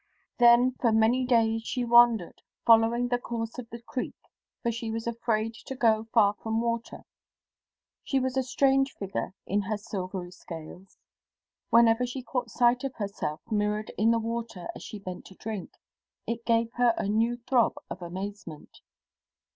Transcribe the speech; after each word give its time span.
Then 0.39 0.71
for 0.79 0.91
many 0.91 1.25
days 1.27 1.61
she 1.63 1.85
wandered, 1.85 2.41
following 2.65 3.07
the 3.09 3.19
course 3.19 3.59
of 3.59 3.69
the 3.69 3.79
creek, 3.83 4.15
for 4.63 4.71
she 4.71 4.89
was 4.89 5.05
afraid 5.05 5.53
to 5.67 5.75
go 5.75 6.07
far 6.11 6.33
from 6.41 6.59
water. 6.59 7.03
She 8.03 8.19
was 8.19 8.35
a 8.35 8.41
strange 8.41 8.93
figure 8.95 9.35
in 9.45 9.61
her 9.61 9.77
silvery 9.77 10.31
scales. 10.31 10.97
Whenever 11.69 12.07
she 12.07 12.23
caught 12.23 12.49
sight 12.49 12.83
of 12.83 12.95
herself, 12.95 13.41
mirrored 13.51 13.91
in 13.95 14.09
the 14.09 14.17
water 14.17 14.69
as 14.75 14.81
she 14.81 14.97
bent 14.97 15.23
to 15.25 15.35
drink, 15.35 15.73
it 16.25 16.47
gave 16.47 16.73
her 16.77 16.95
a 16.97 17.07
new 17.07 17.37
throb 17.37 17.75
of 17.87 18.01
amazement. 18.01 18.81